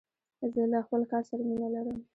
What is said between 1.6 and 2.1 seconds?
لرم.